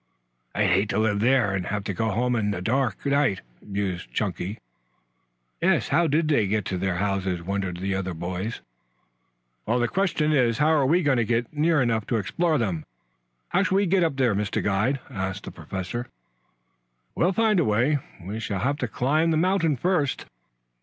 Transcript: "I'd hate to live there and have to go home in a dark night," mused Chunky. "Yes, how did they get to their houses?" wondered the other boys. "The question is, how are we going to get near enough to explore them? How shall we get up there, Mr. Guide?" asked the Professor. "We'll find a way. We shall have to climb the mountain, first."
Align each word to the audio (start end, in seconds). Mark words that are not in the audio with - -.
"I'd 0.55 0.71
hate 0.71 0.89
to 0.89 0.97
live 0.97 1.19
there 1.19 1.53
and 1.53 1.67
have 1.67 1.83
to 1.83 1.93
go 1.93 2.09
home 2.09 2.35
in 2.35 2.51
a 2.55 2.59
dark 2.59 3.05
night," 3.05 3.41
mused 3.63 4.11
Chunky. 4.11 4.57
"Yes, 5.61 5.89
how 5.89 6.07
did 6.07 6.27
they 6.27 6.47
get 6.47 6.65
to 6.65 6.79
their 6.79 6.95
houses?" 6.95 7.43
wondered 7.43 7.77
the 7.77 7.93
other 7.93 8.15
boys. 8.15 8.61
"The 9.67 9.87
question 9.87 10.31
is, 10.31 10.57
how 10.57 10.69
are 10.69 10.87
we 10.87 11.03
going 11.03 11.17
to 11.17 11.23
get 11.23 11.53
near 11.53 11.83
enough 11.83 12.07
to 12.07 12.17
explore 12.17 12.57
them? 12.57 12.83
How 13.49 13.61
shall 13.61 13.75
we 13.75 13.85
get 13.85 14.03
up 14.03 14.15
there, 14.15 14.33
Mr. 14.33 14.63
Guide?" 14.63 14.99
asked 15.11 15.43
the 15.43 15.51
Professor. 15.51 16.07
"We'll 17.13 17.31
find 17.31 17.59
a 17.59 17.63
way. 17.63 17.99
We 18.21 18.39
shall 18.39 18.61
have 18.61 18.77
to 18.79 18.87
climb 18.87 19.29
the 19.29 19.37
mountain, 19.37 19.75
first." 19.77 20.25